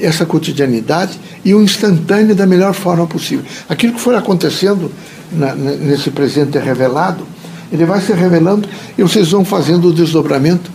essa 0.00 0.24
cotidianidade 0.24 1.18
e 1.44 1.54
o 1.54 1.62
instantâneo 1.62 2.34
da 2.34 2.46
melhor 2.46 2.74
forma 2.74 3.06
possível. 3.06 3.44
Aquilo 3.68 3.94
que 3.94 4.00
for 4.00 4.14
acontecendo 4.14 4.92
na, 5.32 5.54
nesse 5.54 6.10
presente 6.10 6.58
revelado, 6.58 7.26
ele 7.72 7.84
vai 7.84 8.00
se 8.00 8.12
revelando 8.12 8.68
e 8.96 9.02
vocês 9.02 9.30
vão 9.30 9.44
fazendo 9.44 9.88
o 9.88 9.92
desdobramento 9.92 10.70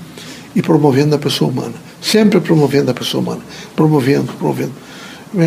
e 0.55 0.61
promovendo 0.61 1.15
a 1.15 1.19
pessoa 1.19 1.49
humana. 1.49 1.73
Sempre 2.01 2.39
promovendo 2.39 2.91
a 2.91 2.93
pessoa 2.93 3.21
humana. 3.21 3.41
Promovendo, 3.75 4.33
promovendo. 4.33 4.73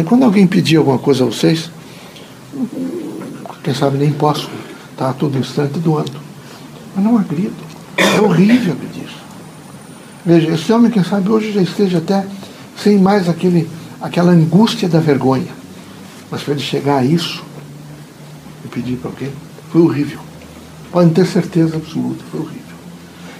Quando 0.07 0.25
alguém 0.25 0.47
pedir 0.47 0.77
alguma 0.77 0.99
coisa 0.99 1.23
a 1.23 1.27
vocês, 1.27 1.71
quem 3.63 3.75
sabe 3.75 3.99
nem 3.99 4.13
posso 4.13 4.49
estar 4.93 5.13
todo 5.15 5.37
instante 5.39 5.79
doando. 5.79 6.21
Mas 6.95 7.05
não 7.05 7.19
agrido. 7.19 7.55
É 7.97 8.21
horrível 8.21 8.77
pedir. 8.77 9.09
Veja, 10.25 10.53
esse 10.53 10.73
homem, 10.73 10.91
quem 10.91 11.03
sabe, 11.03 11.29
hoje 11.31 11.53
já 11.53 11.63
esteja 11.63 11.99
até 11.99 12.27
sem 12.77 12.99
mais 12.99 13.29
aquele, 13.29 13.69
aquela 14.01 14.33
angústia 14.33 14.89
da 14.89 15.01
vergonha. 15.01 15.53
Mas 16.31 16.43
para 16.43 16.55
ele 16.55 16.63
chegar 16.63 16.99
a 16.99 17.05
isso, 17.05 17.45
e 18.65 18.69
pedir 18.69 18.97
para 18.97 19.11
alguém, 19.11 19.33
foi 19.71 19.83
horrível. 19.83 20.21
Podem 20.91 21.11
ter 21.11 21.27
certeza 21.27 21.77
absoluta, 21.77 22.25
foi 22.31 22.41
horrível. 22.41 22.63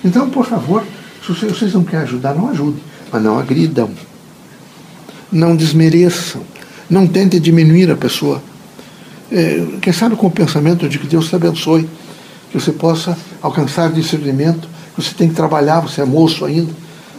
Então, 0.05 0.31
por 0.31 0.45
favor, 0.47 0.85
se 1.25 1.33
vocês 1.33 1.75
não 1.75 1.85
querem 1.85 2.05
ajudar, 2.05 2.35
não 2.35 2.49
ajudem. 2.51 2.83
Mas 3.13 3.23
não 3.23 3.39
agridam. 3.39 3.91
Não 5.31 5.57
desmereçam. 5.57 6.43
Não 6.89 7.07
tentem 7.07 7.41
diminuir 7.41 7.91
a 7.91 7.97
pessoa 7.97 8.43
é, 9.31 9.65
quem 9.81 9.93
sabe 9.93 10.17
com 10.17 10.27
o 10.27 10.31
pensamento 10.31 10.89
de 10.89 10.99
que 10.99 11.07
Deus 11.07 11.29
te 11.29 11.37
abençoe, 11.37 11.89
que 12.51 12.59
você 12.59 12.73
possa 12.73 13.17
alcançar 13.43 13.91
discernimento, 13.93 14.69
você 14.97 15.15
tem 15.15 15.29
que 15.29 15.35
trabalhar, 15.35 15.81
você 15.81 16.01
é 16.01 16.05
moço 16.05 16.45
ainda, 16.45 16.73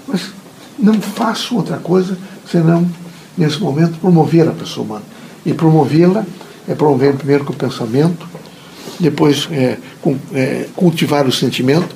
mas 0.08 0.32
não 0.80 1.00
faça 1.02 1.54
outra 1.54 1.78
coisa 1.78 2.18
senão, 2.50 2.90
nesse 3.38 3.60
momento, 3.60 4.00
promover 4.00 4.48
a 4.48 4.52
pessoa 4.52 4.86
humana. 4.86 5.06
E 5.46 5.54
promovê-la 5.54 6.26
é 6.68 6.76
promover 6.76 7.16
primeiro 7.16 7.46
com 7.46 7.54
o 7.54 7.56
pensamento, 7.56 8.28
depois 9.00 9.48
é, 9.52 9.78
com, 10.02 10.18
é, 10.34 10.68
cultivar 10.76 11.28
o 11.28 11.32
sentimento, 11.32 11.96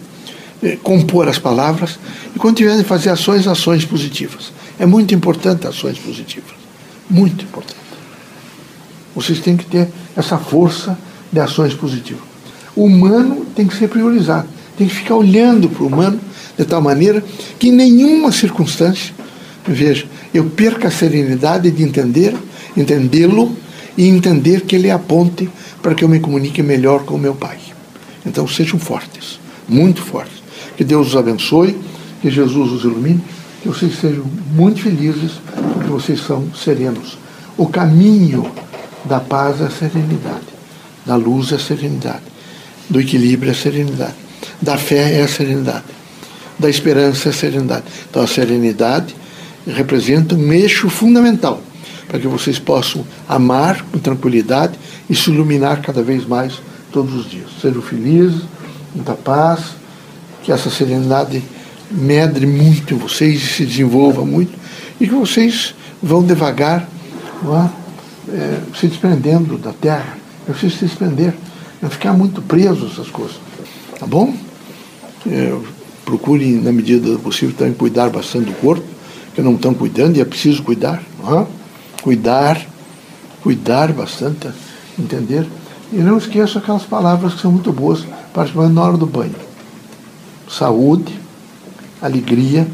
é, 0.61 0.77
compor 0.77 1.27
as 1.27 1.39
palavras, 1.39 1.97
e 2.35 2.39
quando 2.39 2.57
tiverem 2.57 2.83
fazer 2.83 3.09
ações, 3.09 3.47
ações 3.47 3.85
positivas. 3.85 4.51
É 4.77 4.85
muito 4.85 5.13
importante 5.13 5.67
ações 5.67 5.97
positivas. 5.97 6.53
Muito 7.09 7.43
importante. 7.43 7.80
Vocês 9.15 9.39
têm 9.39 9.57
que 9.57 9.65
ter 9.65 9.87
essa 10.15 10.37
força 10.37 10.97
de 11.31 11.39
ações 11.39 11.73
positivas. 11.73 12.23
O 12.75 12.85
humano 12.85 13.45
tem 13.55 13.67
que 13.67 13.75
ser 13.75 13.87
priorizado, 13.87 14.47
tem 14.77 14.87
que 14.87 14.95
ficar 14.95 15.15
olhando 15.15 15.69
para 15.69 15.83
o 15.83 15.87
humano 15.87 16.19
de 16.57 16.65
tal 16.65 16.81
maneira 16.81 17.23
que 17.59 17.69
em 17.69 17.71
nenhuma 17.71 18.31
circunstância, 18.31 19.13
veja, 19.65 20.05
eu 20.33 20.45
perca 20.45 20.87
a 20.87 20.91
serenidade 20.91 21.69
de 21.69 21.83
entender, 21.83 22.35
entendê-lo 22.75 23.55
e 23.97 24.07
entender 24.07 24.61
que 24.61 24.75
ele 24.75 24.87
é 24.87 24.91
a 24.91 24.99
ponte 24.99 25.49
para 25.81 25.93
que 25.93 26.03
eu 26.03 26.09
me 26.09 26.19
comunique 26.19 26.63
melhor 26.63 27.03
com 27.03 27.15
o 27.15 27.19
meu 27.19 27.35
Pai. 27.35 27.57
Então 28.25 28.47
sejam 28.47 28.79
fortes, 28.79 29.39
muito 29.67 30.01
fortes. 30.01 30.41
Que 30.77 30.83
Deus 30.83 31.09
os 31.09 31.15
abençoe, 31.17 31.77
que 32.21 32.29
Jesus 32.29 32.71
os 32.71 32.83
ilumine, 32.83 33.21
que 33.61 33.67
vocês 33.67 33.99
sejam 33.99 34.25
muito 34.55 34.81
felizes, 34.81 35.33
porque 35.73 35.89
vocês 35.89 36.19
são 36.21 36.45
serenos. 36.55 37.17
O 37.57 37.67
caminho 37.67 38.49
da 39.05 39.19
paz 39.19 39.61
a 39.61 39.69
serenidade, 39.69 40.47
da 41.05 41.15
luz 41.15 41.51
a 41.53 41.59
serenidade, 41.59 42.23
do 42.89 42.99
equilíbrio 42.99 43.51
a 43.51 43.55
serenidade, 43.55 44.15
da 44.61 44.77
fé 44.77 45.19
é 45.19 45.23
a 45.23 45.27
serenidade, 45.27 45.85
da 46.57 46.69
esperança 46.69 47.29
é 47.29 47.31
a 47.31 47.33
serenidade. 47.33 47.85
Então 48.09 48.21
a 48.21 48.27
serenidade 48.27 49.15
representa 49.67 50.35
um 50.35 50.53
eixo 50.53 50.89
fundamental 50.89 51.61
para 52.07 52.19
que 52.19 52.27
vocês 52.27 52.59
possam 52.59 53.05
amar 53.27 53.83
com 53.83 53.97
tranquilidade 53.97 54.77
e 55.09 55.15
se 55.15 55.31
iluminar 55.31 55.81
cada 55.81 56.03
vez 56.03 56.25
mais 56.25 56.61
todos 56.91 57.13
os 57.13 57.29
dias. 57.29 57.47
Sejam 57.61 57.81
felizes, 57.81 58.41
muita 58.93 59.13
paz, 59.13 59.75
que 60.43 60.51
essa 60.51 60.69
serenidade 60.69 61.41
medre 61.89 62.45
muito 62.45 62.93
em 62.93 62.97
vocês 62.97 63.41
e 63.41 63.47
se 63.47 63.65
desenvolva 63.65 64.25
muito, 64.25 64.51
e 64.99 65.07
que 65.07 65.13
vocês 65.13 65.73
vão 66.01 66.23
devagar? 66.23 66.87
É, 68.33 68.61
se 68.75 68.87
desprendendo 68.87 69.57
da 69.57 69.73
terra. 69.73 70.17
Eu 70.47 70.53
preciso 70.53 70.79
se 70.79 70.85
desprender, 70.85 71.33
não 71.81 71.89
ficar 71.89 72.13
muito 72.13 72.41
preso 72.41 72.87
essas 72.87 73.09
coisas. 73.09 73.37
Tá 73.99 74.05
bom? 74.05 74.33
É, 75.27 75.55
procurem, 76.03 76.53
na 76.53 76.71
medida 76.71 77.11
do 77.11 77.19
possível, 77.19 77.55
também 77.55 77.73
cuidar 77.73 78.09
bastante 78.09 78.45
do 78.45 78.53
corpo, 78.53 78.83
que 79.35 79.41
não 79.41 79.55
estão 79.55 79.73
cuidando 79.73 80.17
e 80.17 80.21
é 80.21 80.25
preciso 80.25 80.63
cuidar. 80.63 81.01
É? 81.23 81.45
Cuidar, 82.01 82.59
cuidar 83.43 83.93
bastante, 83.93 84.49
entender? 84.97 85.47
E 85.93 85.97
não 85.97 86.17
esqueça 86.17 86.59
aquelas 86.59 86.83
palavras 86.83 87.35
que 87.35 87.41
são 87.41 87.51
muito 87.51 87.71
boas, 87.71 88.05
particularmente 88.33 88.75
na 88.75 88.83
hora 88.83 88.97
do 88.97 89.05
banho. 89.05 89.35
Saúde, 90.49 91.13
alegria, 92.01 92.67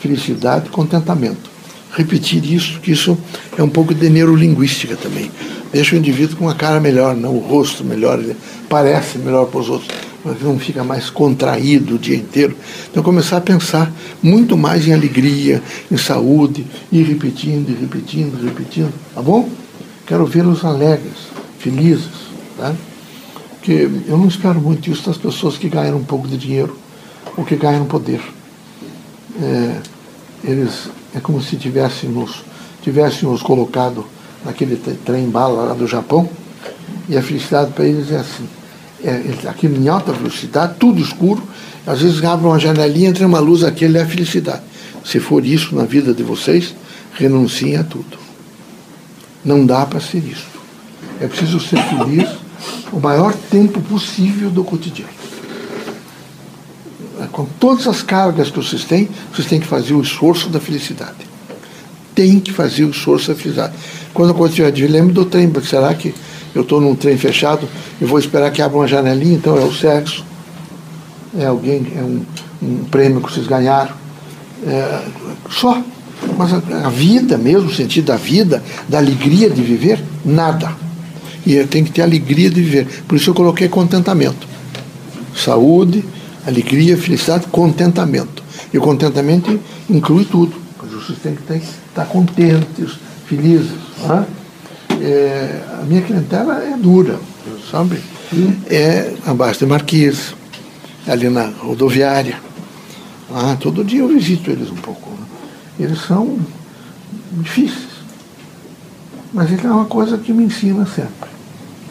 felicidade, 0.00 0.68
contentamento 0.70 1.51
repetir 1.92 2.44
isso, 2.44 2.80
que 2.80 2.92
isso 2.92 3.16
é 3.56 3.62
um 3.62 3.68
pouco 3.68 3.94
de 3.94 4.08
neurolinguística 4.08 4.96
também. 4.96 5.30
Deixa 5.72 5.94
o 5.94 5.98
indivíduo 5.98 6.36
com 6.36 6.44
uma 6.44 6.54
cara 6.54 6.80
melhor, 6.80 7.16
não 7.16 7.34
o 7.34 7.38
rosto 7.38 7.84
melhor, 7.84 8.18
ele 8.18 8.36
parece 8.68 9.18
melhor 9.18 9.46
para 9.46 9.60
os 9.60 9.68
outros, 9.68 9.90
mas 10.24 10.40
não 10.42 10.58
fica 10.58 10.82
mais 10.84 11.10
contraído 11.10 11.94
o 11.94 11.98
dia 11.98 12.16
inteiro. 12.16 12.56
Então 12.90 13.02
começar 13.02 13.38
a 13.38 13.40
pensar 13.40 13.92
muito 14.22 14.56
mais 14.56 14.86
em 14.86 14.92
alegria, 14.92 15.62
em 15.90 15.96
saúde, 15.96 16.66
e 16.90 17.02
repetindo, 17.02 17.70
e 17.70 17.74
repetindo, 17.74 18.38
e 18.40 18.44
repetindo, 18.46 18.92
tá 19.14 19.22
bom? 19.22 19.48
Quero 20.06 20.26
vê-los 20.26 20.64
alegres, 20.64 21.30
felizes, 21.58 22.10
tá? 22.56 22.74
Porque 23.50 23.88
eu 24.08 24.18
não 24.18 24.26
espero 24.26 24.60
muito 24.60 24.90
isso 24.90 25.06
das 25.06 25.16
pessoas 25.16 25.56
que 25.56 25.68
ganham 25.68 25.96
um 25.96 26.04
pouco 26.04 26.26
de 26.26 26.36
dinheiro 26.36 26.76
ou 27.36 27.44
que 27.44 27.54
ganham 27.56 27.84
poder. 27.86 28.20
É, 29.40 29.76
eles 30.44 30.88
é 31.14 31.20
como 31.20 31.40
se 31.42 31.56
tivéssemos, 31.56 32.42
tivéssemos 32.82 33.42
colocado 33.42 34.04
naquele 34.44 34.76
trem 35.04 35.28
bala 35.28 35.64
lá 35.64 35.74
do 35.74 35.86
Japão, 35.86 36.28
e 37.08 37.16
a 37.16 37.22
felicidade 37.22 37.72
para 37.72 37.84
eles 37.84 38.10
é 38.10 38.16
assim. 38.16 38.48
É, 39.04 39.48
aquilo 39.48 39.76
em 39.76 39.88
alta 39.88 40.12
velocidade, 40.12 40.76
tudo 40.78 41.00
escuro, 41.00 41.42
às 41.86 42.00
vezes 42.00 42.22
abre 42.24 42.46
uma 42.46 42.58
janelinha, 42.58 43.08
entra 43.08 43.26
uma 43.26 43.40
luz, 43.40 43.64
aquele 43.64 43.98
é 43.98 44.02
a 44.02 44.06
felicidade. 44.06 44.62
Se 45.04 45.18
for 45.18 45.44
isso 45.44 45.74
na 45.74 45.84
vida 45.84 46.14
de 46.14 46.22
vocês, 46.22 46.74
renunciem 47.14 47.76
a 47.76 47.82
tudo. 47.82 48.18
Não 49.44 49.66
dá 49.66 49.84
para 49.84 50.00
ser 50.00 50.18
isso. 50.18 50.46
É 51.20 51.26
preciso 51.26 51.58
ser 51.58 51.82
feliz 51.82 52.28
o 52.92 53.00
maior 53.00 53.34
tempo 53.50 53.80
possível 53.82 54.50
do 54.50 54.62
cotidiano. 54.62 55.21
Com 57.32 57.46
todas 57.58 57.88
as 57.88 58.02
cargas 58.02 58.50
que 58.50 58.56
vocês 58.56 58.84
têm, 58.84 59.08
vocês 59.32 59.48
têm 59.48 59.58
que 59.58 59.66
fazer 59.66 59.94
o 59.94 60.02
esforço 60.02 60.50
da 60.50 60.60
felicidade. 60.60 61.32
Tem 62.14 62.38
que 62.38 62.52
fazer 62.52 62.84
o 62.84 62.90
esforço 62.90 63.32
da 63.32 63.34
felicidade. 63.34 63.72
Quando 64.12 64.38
eu 64.38 64.46
estiver 64.46 64.70
de 64.70 64.86
lembro 64.86 65.14
do 65.14 65.24
trem, 65.24 65.50
será 65.64 65.94
que 65.94 66.14
eu 66.54 66.60
estou 66.60 66.78
num 66.78 66.94
trem 66.94 67.16
fechado 67.16 67.66
e 67.98 68.04
vou 68.04 68.18
esperar 68.18 68.50
que 68.50 68.60
abra 68.60 68.76
uma 68.76 68.86
janelinha? 68.86 69.34
Então 69.34 69.56
é 69.56 69.64
o 69.64 69.72
sexo, 69.72 70.22
é 71.38 71.46
alguém, 71.46 71.86
é 71.96 72.02
um, 72.02 72.22
um 72.62 72.84
prêmio 72.84 73.22
que 73.22 73.32
vocês 73.32 73.46
ganharam. 73.46 73.94
É, 74.66 75.02
só. 75.50 75.82
Mas 76.36 76.52
a, 76.52 76.86
a, 76.86 76.90
vida 76.90 77.36
mesmo, 77.36 77.68
o 77.68 77.74
sentido 77.74 78.06
da 78.06 78.16
vida, 78.16 78.62
da 78.88 78.98
alegria 78.98 79.48
de 79.50 79.62
viver, 79.62 80.02
nada. 80.24 80.72
E 81.44 81.64
tem 81.64 81.82
que 81.82 81.90
ter 81.90 82.02
alegria 82.02 82.48
de 82.48 82.60
viver. 82.60 82.86
Por 83.08 83.16
isso 83.16 83.30
eu 83.30 83.34
coloquei 83.34 83.68
contentamento. 83.68 84.46
Saúde, 85.34 86.04
alegria, 86.46 86.96
felicidade, 86.96 87.46
contentamento. 87.48 88.42
E 88.72 88.78
o 88.78 88.80
contentamento 88.80 89.58
inclui 89.88 90.24
tudo. 90.24 90.60
Vocês 90.82 91.18
têm 91.18 91.34
que 91.34 91.66
estar 91.88 92.06
contentes, 92.06 92.98
felizes. 93.26 93.72
Né? 94.06 94.26
É, 95.00 95.62
a 95.80 95.84
minha 95.84 96.02
clientela 96.02 96.62
é 96.62 96.76
dura, 96.76 97.18
sabe? 97.70 98.00
É 98.70 99.14
abaixo 99.26 99.60
de 99.60 99.66
Marquês, 99.66 100.34
ali 101.06 101.28
na 101.28 101.46
rodoviária. 101.46 102.38
Ah, 103.34 103.56
todo 103.58 103.84
dia 103.84 104.00
eu 104.00 104.08
visito 104.08 104.50
eles 104.50 104.70
um 104.70 104.76
pouco. 104.76 105.10
Né? 105.10 105.26
Eles 105.80 106.00
são 106.02 106.38
difíceis. 107.32 107.92
Mas 109.32 109.50
ele 109.50 109.66
é 109.66 109.70
uma 109.70 109.86
coisa 109.86 110.18
que 110.18 110.32
me 110.32 110.44
ensina 110.44 110.86
sempre. 110.86 111.30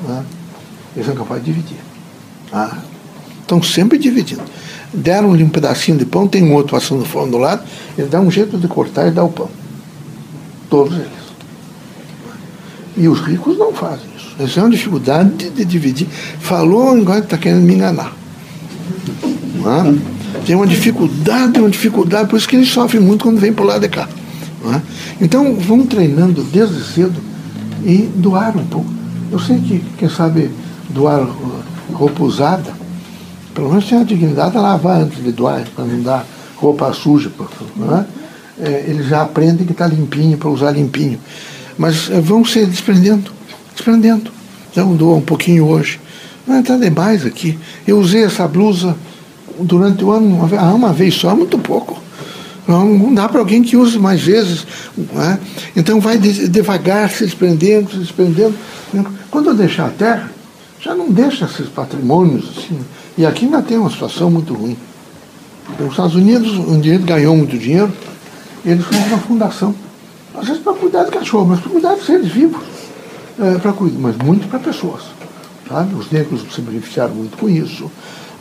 Né? 0.07 0.23
Eles 0.95 1.07
são 1.07 1.15
capazes 1.15 1.43
de 1.43 1.51
dividir. 1.51 1.79
Ah, 2.53 2.77
estão 3.51 3.61
sempre 3.61 3.97
dividindo. 3.97 4.41
Deram-lhe 4.93 5.43
um 5.43 5.49
pedacinho 5.49 5.97
de 5.97 6.05
pão, 6.05 6.27
tem 6.27 6.43
um 6.43 6.53
outro 6.53 6.71
passando 6.71 7.03
fome 7.05 7.31
do 7.31 7.37
lado, 7.37 7.63
ele 7.97 8.07
dá 8.07 8.21
um 8.21 8.31
jeito 8.31 8.57
de 8.57 8.67
cortar 8.67 9.07
e 9.07 9.11
dá 9.11 9.23
o 9.23 9.29
pão. 9.29 9.49
Todos 10.69 10.93
eles. 10.93 11.21
E 12.95 13.07
os 13.07 13.19
ricos 13.19 13.57
não 13.57 13.73
fazem 13.73 14.05
isso. 14.15 14.35
Eles 14.39 14.53
têm 14.53 14.63
uma 14.63 14.69
dificuldade 14.69 15.29
de, 15.31 15.49
de 15.49 15.65
dividir. 15.65 16.07
Falou, 16.39 16.89
agora 16.89 17.19
está 17.19 17.37
querendo 17.37 17.63
me 17.63 17.73
enganar. 17.73 18.13
É? 19.59 20.41
Tem 20.45 20.55
uma 20.55 20.67
dificuldade, 20.67 21.59
uma 21.59 21.69
dificuldade, 21.69 22.29
por 22.29 22.37
isso 22.37 22.47
que 22.47 22.55
eles 22.55 22.69
sofrem 22.69 23.01
muito 23.01 23.23
quando 23.23 23.39
vêm 23.39 23.53
para 23.53 23.63
o 23.63 23.67
lado 23.67 23.81
de 23.81 23.89
cá. 23.89 24.07
É? 24.73 24.81
Então, 25.21 25.55
vão 25.55 25.85
treinando 25.85 26.43
desde 26.43 26.83
cedo 26.83 27.19
e 27.83 28.09
doar 28.15 28.57
um 28.57 28.65
pouco. 28.65 28.89
Eu 29.31 29.39
sei 29.39 29.59
que, 29.59 29.83
quem 29.97 30.09
sabe, 30.09 30.49
doar 30.89 31.27
roupa 31.93 32.23
usada, 32.23 32.80
pelo 33.53 33.69
menos 33.69 33.87
tem 33.87 33.99
a 33.99 34.03
dignidade 34.03 34.51
de 34.51 34.57
lavar 34.57 35.01
antes 35.01 35.23
de 35.23 35.31
doar, 35.31 35.63
para 35.75 35.85
não 35.85 36.01
dar 36.01 36.25
roupa 36.55 36.93
suja. 36.93 37.31
Não 37.75 37.97
é? 37.97 38.05
É, 38.59 38.85
eles 38.87 39.07
já 39.07 39.23
aprendem 39.23 39.65
que 39.65 39.71
está 39.71 39.87
limpinho, 39.87 40.37
para 40.37 40.49
usar 40.49 40.71
limpinho. 40.71 41.19
Mas 41.77 42.09
é, 42.11 42.21
vão 42.21 42.45
se 42.45 42.65
desprendendo, 42.65 43.31
desprendendo. 43.73 44.31
Então, 44.71 44.95
doa 44.95 45.15
um 45.15 45.21
pouquinho 45.21 45.65
hoje. 45.65 45.99
Não 46.47 46.55
é 46.55 46.57
nada 46.57 46.77
demais 46.77 47.25
aqui. 47.25 47.57
Eu 47.87 47.99
usei 47.99 48.23
essa 48.23 48.47
blusa 48.47 48.95
durante 49.59 50.03
o 50.03 50.11
ano 50.11 50.27
uma 50.27 50.47
vez, 50.47 50.61
ah, 50.61 50.73
uma 50.73 50.93
vez 50.93 51.15
só, 51.15 51.35
muito 51.35 51.57
pouco. 51.57 52.01
Não, 52.67 53.13
dá 53.13 53.27
para 53.27 53.39
alguém 53.39 53.63
que 53.63 53.75
use 53.75 53.97
mais 53.97 54.21
vezes. 54.21 54.65
É? 54.97 55.37
Então 55.75 55.99
vai 55.99 56.17
devagar 56.17 57.09
se 57.09 57.25
desprendendo, 57.25 57.91
se 57.91 57.97
desprendendo. 57.97 58.55
Quando 59.29 59.49
eu 59.49 59.55
deixar 59.55 59.87
a 59.87 59.91
terra, 59.91 60.31
já 60.79 60.95
não 60.95 61.09
deixa 61.09 61.45
esses 61.45 61.67
patrimônios 61.67 62.45
assim. 62.49 62.79
E 63.17 63.25
aqui 63.25 63.45
ainda 63.45 63.61
tem 63.61 63.77
uma 63.77 63.89
situação 63.89 64.31
muito 64.31 64.53
ruim. 64.53 64.77
Os 65.79 65.91
Estados 65.91 66.15
Unidos, 66.15 66.57
onde 66.57 66.89
ele 66.89 67.03
ganhou 67.03 67.35
muito 67.35 67.57
dinheiro, 67.57 67.91
eles 68.65 68.85
fizeram 68.85 69.07
uma 69.07 69.17
fundação. 69.17 69.75
Às 70.35 70.47
vezes 70.47 70.61
para 70.61 70.73
cuidar 70.73 71.03
de 71.03 71.11
cachorro, 71.11 71.45
mas 71.47 71.59
para 71.59 71.71
cuidar 71.71 71.95
de 71.95 72.03
seres 72.03 72.27
vivos. 72.27 72.61
É, 73.39 73.57
para 73.57 73.73
cuidar, 73.73 73.99
mas 73.99 74.15
muito 74.17 74.47
para 74.47 74.59
pessoas. 74.59 75.03
Sabe? 75.67 75.95
Os 75.95 76.09
negros 76.11 76.41
se 76.53 76.61
beneficiaram 76.61 77.13
muito 77.13 77.37
com 77.37 77.49
isso. 77.49 77.89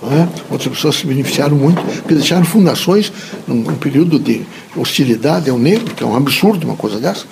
É? 0.03 0.27
Outras 0.51 0.75
pessoas 0.75 0.97
se 0.97 1.07
beneficiaram 1.07 1.55
muito, 1.55 1.83
porque 1.83 2.15
deixaram 2.15 2.45
fundações 2.45 3.13
num, 3.47 3.57
num, 3.57 3.75
período 3.75 4.19
de 4.19 4.47
hostilidade 4.75 5.51
ao 5.51 5.59
negro, 5.59 5.95
que 5.95 6.03
é 6.03 6.07
um 6.07 6.17
absurdo 6.17 6.65
uma 6.65 6.75
coisa 6.75 6.99
dessa, 6.99 7.27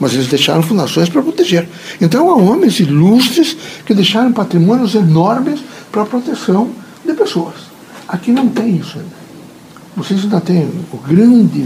mas 0.00 0.14
eles 0.14 0.26
deixaram 0.26 0.60
fundações 0.60 1.08
para 1.08 1.22
proteger. 1.22 1.68
Então 2.00 2.28
há 2.28 2.34
homens 2.34 2.80
ilustres 2.80 3.56
que 3.86 3.94
deixaram 3.94 4.32
patrimônios 4.32 4.96
enormes 4.96 5.60
para 5.90 6.04
proteção 6.04 6.70
de 7.04 7.12
pessoas. 7.14 7.54
Aqui 8.06 8.32
não 8.32 8.48
tem 8.48 8.76
isso 8.76 8.98
ainda. 8.98 9.18
Vocês 9.96 10.22
ainda 10.22 10.40
têm 10.40 10.70
o 10.92 10.96
grande 10.96 11.64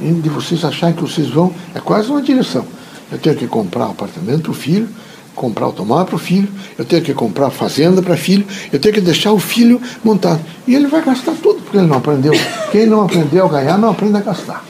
de 0.00 0.28
vocês 0.28 0.64
acharem 0.64 0.94
que 0.94 1.02
vocês 1.02 1.28
vão, 1.28 1.52
é 1.74 1.80
quase 1.80 2.10
uma 2.10 2.22
direção. 2.22 2.64
Eu 3.10 3.18
tenho 3.18 3.36
que 3.36 3.46
comprar 3.46 3.86
apartamento 3.86 4.42
para 4.42 4.50
o 4.52 4.54
filho, 4.54 4.88
comprar 5.34 5.66
automóvel 5.66 6.06
para 6.06 6.16
o 6.16 6.18
filho, 6.18 6.48
eu 6.76 6.84
tenho 6.84 7.02
que 7.02 7.14
comprar 7.14 7.50
fazenda 7.50 8.02
para 8.02 8.16
filho, 8.16 8.46
eu 8.72 8.78
tenho 8.78 8.94
que 8.94 9.00
deixar 9.00 9.32
o 9.32 9.38
filho 9.38 9.80
montado. 10.04 10.40
E 10.66 10.74
ele 10.74 10.86
vai 10.88 11.04
gastar 11.04 11.32
tudo, 11.42 11.60
porque 11.62 11.76
ele 11.76 11.86
não 11.86 11.98
aprendeu. 11.98 12.32
Quem 12.72 12.86
não 12.86 13.04
aprendeu 13.04 13.46
a 13.46 13.48
ganhar, 13.48 13.78
não 13.78 13.90
aprende 13.90 14.16
a 14.16 14.20
gastar. 14.20 14.64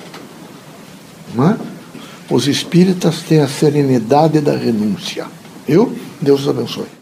Não 1.35 1.51
é? 1.51 1.57
Os 2.31 2.47
espíritas 2.47 3.23
têm 3.23 3.41
a 3.41 3.49
serenidade 3.49 4.41
da 4.41 4.57
renúncia. 4.57 5.27
Eu? 5.67 5.95
Deus 6.21 6.43
os 6.43 6.49
abençoe. 6.49 6.98